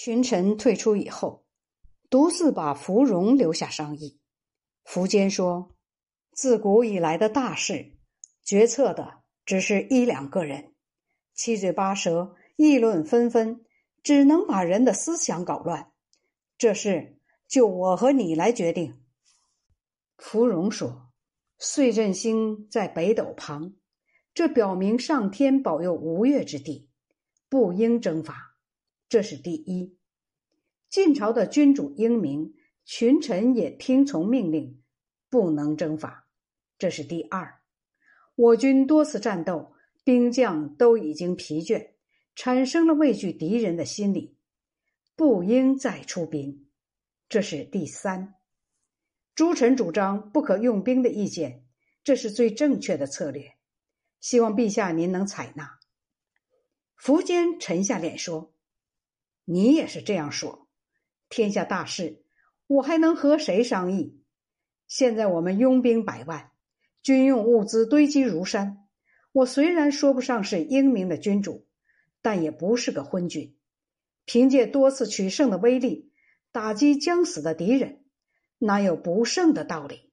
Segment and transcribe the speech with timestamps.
[0.00, 1.44] 群臣退出以后，
[2.08, 4.20] 独自把芙蓉留下商议。
[4.84, 5.74] 苻坚说
[6.30, 7.96] ：“自古以来的大事，
[8.44, 10.72] 决策的只是一两个人，
[11.34, 13.64] 七嘴八舌、议论纷纷，
[14.04, 15.90] 只能把人的思想搞乱。
[16.56, 17.18] 这事
[17.48, 19.02] 就我和你来决定。”
[20.16, 21.10] 芙蓉说
[21.58, 23.74] ：“岁振星在北斗旁，
[24.32, 26.88] 这表明上天保佑吴越之地，
[27.48, 28.44] 不应征伐。
[29.08, 29.96] 这是第一。
[30.88, 34.82] 晋朝的君主英明，群臣也听从命令，
[35.30, 36.28] 不能征伐。
[36.78, 37.60] 这是第二。
[38.34, 39.72] 我军多次战斗，
[40.04, 41.90] 兵将都已经疲倦，
[42.34, 44.36] 产生了畏惧敌人的心理，
[45.16, 46.68] 不应再出兵。
[47.28, 48.34] 这是第三。”
[49.34, 51.64] 诸臣主张不可用兵的意见，
[52.02, 53.54] 这是最正确的策略。
[54.20, 55.78] 希望陛下您能采纳。
[57.00, 58.52] 苻坚沉下脸说
[59.50, 60.68] ：“你也是这样说。
[61.30, 62.22] 天下大事，
[62.66, 64.20] 我还能和谁商议？
[64.86, 66.50] 现在我们拥兵百万，
[67.02, 68.86] 军用物资堆积如山。
[69.32, 71.66] 我虽然说不上是英明的君主，
[72.20, 73.56] 但也不是个昏君。
[74.26, 76.12] 凭借多次取胜的威力，
[76.52, 78.04] 打击将死的敌人。”
[78.60, 80.12] 哪有不胜的道理？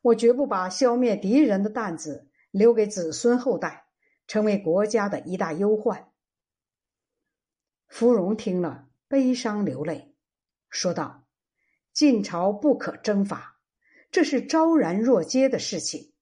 [0.00, 3.86] 我绝不把消灭敌人的担子留给子孙后代，
[4.28, 6.07] 成为国家的一大忧患。
[7.88, 10.14] 芙蓉听了，悲伤流泪，
[10.68, 11.26] 说道
[11.92, 13.58] ：“晋朝不可征伐，
[14.10, 16.12] 这是昭然若揭的事情。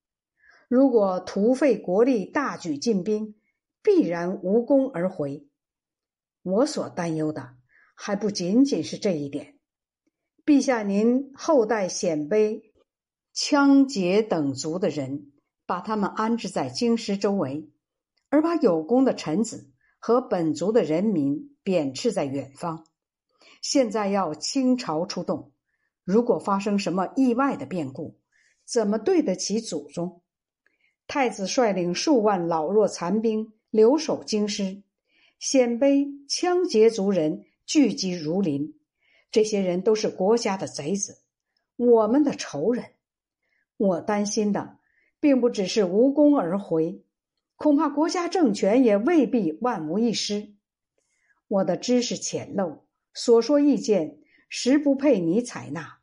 [0.69, 3.35] 如果徒费国力，大举进兵，
[3.83, 5.47] 必然无功而回。
[6.43, 7.57] 我所担忧的，
[7.95, 9.59] 还不仅仅是这一点。”
[10.47, 12.63] 陛下，您后代鲜卑、
[13.35, 15.33] 羌羯等族的人，
[15.67, 17.69] 把他们安置在京师周围，
[18.29, 19.69] 而把有功的臣子
[20.07, 22.87] 和本族的人民贬斥在远方。
[23.61, 25.51] 现在要倾巢出动，
[26.05, 28.17] 如果发生什么意外的变故，
[28.65, 30.23] 怎么对得起祖宗？
[31.09, 34.85] 太子率领数万老弱残兵留守京师，
[35.41, 38.79] 鲜卑、羌羯族人聚集如林。
[39.33, 41.19] 这些人都是国家的贼子，
[41.75, 42.93] 我们的仇人。
[43.77, 44.79] 我担心的
[45.19, 47.03] 并不只是无功而回，
[47.57, 50.55] 恐怕国家政权也未必万无一失。
[51.49, 52.83] 我的知识浅陋，
[53.15, 54.19] 所说意见
[54.49, 55.99] 实不配你采纳，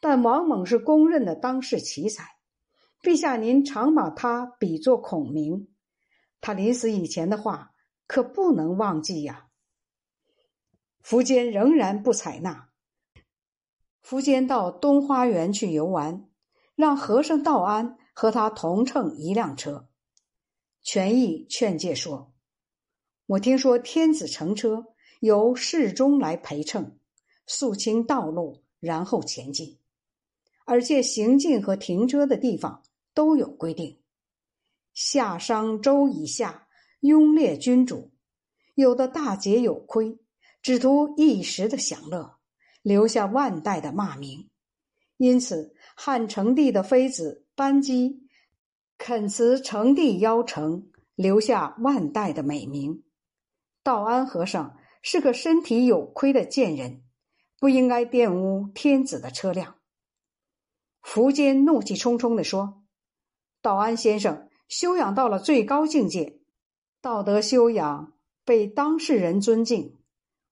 [0.00, 2.24] 但王猛是公认的当世奇才。
[3.02, 5.68] 陛下，您常把他比作孔明，
[6.40, 7.72] 他临死以前的话
[8.06, 9.48] 可不能忘记呀。
[11.04, 12.70] 苻坚仍然不采纳。
[14.02, 16.26] 苻坚到东花园去游玩，
[16.74, 19.89] 让和尚道安和他同乘一辆车。
[20.82, 22.32] 权益劝诫说
[23.26, 24.86] ：“我听说天子乘车
[25.20, 26.98] 由侍中来陪乘，
[27.46, 29.78] 肃清道路，然后前进。
[30.64, 32.82] 而且行进和停车的地方
[33.14, 34.00] 都有规定。
[34.94, 36.68] 夏商周以下
[37.00, 38.10] 拥列君主，
[38.74, 40.18] 有的大节有亏。”
[40.62, 42.36] 只图一时的享乐，
[42.82, 44.50] 留下万代的骂名。
[45.16, 48.28] 因此，汉成帝的妃子班姬
[49.02, 53.02] 恳辞成帝邀成，留下万代的美名。
[53.82, 57.02] 道安和尚是个身体有亏的贱人，
[57.58, 59.76] 不应该玷污天子的车辆。
[61.02, 62.82] 苻坚怒气冲冲地说
[63.62, 66.42] ：“道安先生修养到了最高境界，
[67.00, 68.12] 道德修养
[68.44, 69.96] 被当事人尊敬。”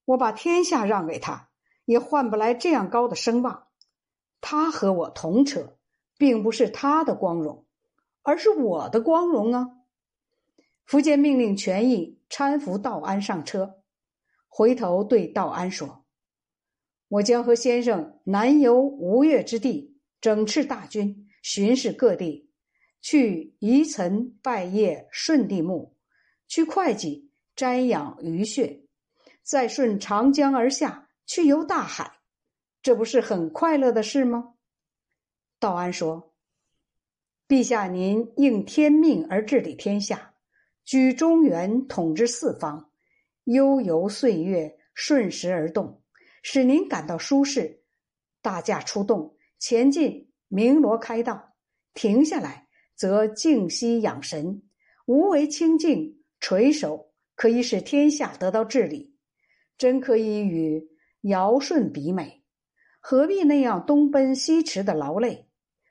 [0.06, 1.50] 我把天下让给他，
[1.84, 3.66] 也换不来这样高的声望。
[4.40, 5.76] 他和我同车，
[6.16, 7.66] 并不是他的光荣，
[8.28, 9.70] 而是我的光荣啊！
[10.86, 13.80] 苻坚命令权益搀扶道安上车，
[14.48, 16.04] 回头对道安说
[17.08, 22.50] ：“我将和先生南游吴越之地，整饬大军，巡视各地，
[23.00, 25.96] 去宜岑拜谒舜帝墓，
[26.46, 28.82] 去会稽瞻仰鱼穴。”
[29.42, 32.18] 再顺长江而下去游大海，
[32.82, 34.52] 这不是很快乐的事吗？
[35.58, 36.27] 道安说
[37.48, 40.34] ：“陛下，您应天命而治理天下，
[40.84, 42.90] 居中原，统治四方，
[43.44, 46.02] 悠游岁月，顺时而动，
[46.42, 47.84] 使您感到舒适。
[48.42, 51.54] 大驾出动，前进，鸣锣开道；
[51.94, 54.62] 停下来，则静息养神。
[55.06, 59.16] 无为清净，垂手，可以使天下得到治理。”
[59.78, 60.86] 真可以与
[61.22, 62.42] 尧舜比美，
[63.00, 65.48] 何必那样东奔西驰的劳累？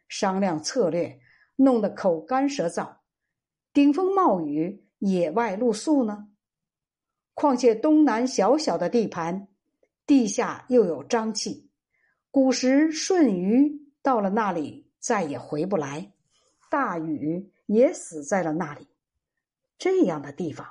[0.08, 1.20] 商量策略，
[1.58, 2.98] 弄得口干舌燥，
[3.74, 6.30] 顶风冒雨，野外露宿呢？
[7.34, 9.48] 况且东南小小的地盘，
[10.06, 11.70] 地下又有瘴气，
[12.32, 16.14] 古时舜禹到了那里再也回不来，
[16.70, 18.88] 大禹也死在了那里。
[19.78, 20.68] 这样的地方，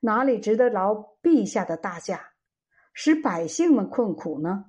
[0.00, 2.32] 哪里值得劳陛下的大驾，
[2.92, 4.66] 使百姓们困苦呢？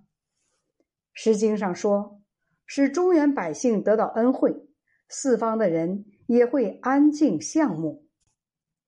[1.14, 2.22] 《诗经》上说，
[2.66, 4.68] 使中原百姓得到恩惠，
[5.14, 8.08] 四方的人也会安静向慕。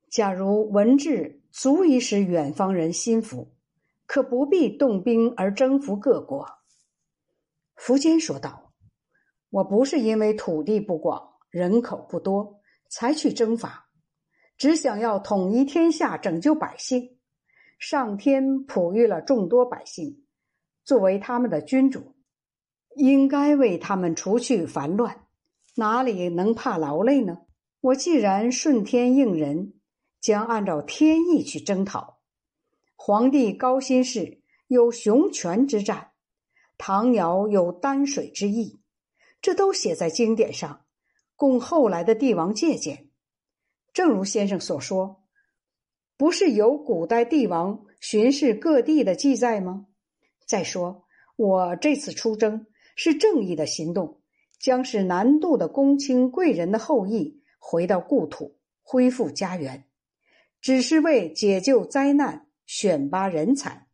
[0.09, 3.53] 假如文治足以使远方人心服，
[4.05, 6.47] 可不必动兵而征服各国。
[7.75, 8.71] 苻坚说道
[9.51, 13.89] ：“我不是因为土地不广、人口不多才去征伐，
[14.57, 17.17] 只想要统一天下、拯救百姓。
[17.79, 20.23] 上天哺育了众多百姓，
[20.85, 22.15] 作为他们的君主，
[22.95, 25.25] 应该为他们除去烦乱，
[25.75, 27.39] 哪里能怕劳累呢？
[27.81, 29.73] 我既然顺天应人。”
[30.23, 32.21] 将按照天意去征讨。
[32.95, 36.11] 皇帝高辛氏有雄权之战，
[36.77, 38.79] 唐尧有丹水之意，
[39.41, 40.85] 这都写在经典上，
[41.35, 43.09] 供后来的帝王借鉴。
[43.91, 45.25] 正如先生所说，
[46.15, 49.87] 不是有古代帝王巡视各地的记载吗？
[50.47, 51.03] 再说，
[51.35, 52.65] 我这次出征
[52.95, 54.21] 是正义的行动，
[54.63, 59.89] 将使南渡的公卿贵人的后裔回到故土，恢复家园。
[60.61, 63.87] 只是为解救灾难、选拔人才，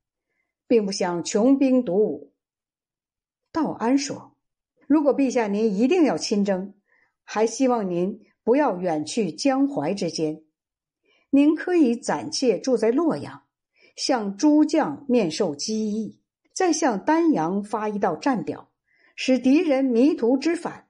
[0.68, 2.34] 并不想穷兵黩武。
[3.52, 4.38] 道安说
[4.86, 6.76] ：“如果陛下您一定要亲征，
[7.24, 10.44] 还希望您不要远去江淮之间。
[11.32, 13.42] 您可以暂且住在洛阳，
[13.96, 16.20] 向诸将面授机宜，
[16.54, 18.69] 再向丹阳发一道战表，
[19.22, 20.88] 使敌人迷途知返。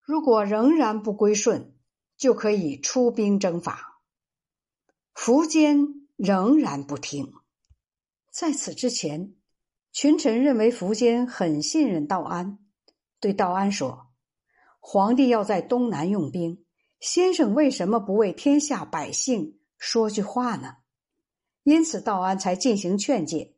[0.00, 1.74] 如果仍然不归顺，
[2.16, 4.00] 就可以出兵征伐。”
[5.12, 7.32] 苻坚仍然不听。
[8.30, 9.34] 在此之前，
[9.90, 12.60] 群臣认为苻坚很信任道安，
[13.18, 14.06] 对道安说
[14.78, 16.64] ：“皇帝要在东南用兵，
[17.00, 20.76] 先生为什么不为天下百姓说句话呢？”
[21.64, 23.56] 因此，道安才进行劝诫。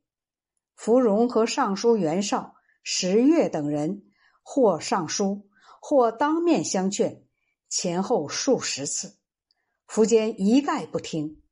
[0.75, 2.56] 芙蓉和尚书袁绍、
[2.89, 4.05] 石越等人，
[4.45, 5.49] 或上书，
[5.81, 7.25] 或当面相劝，
[7.69, 9.19] 前后数十次，
[9.89, 11.43] 苻坚一概不听。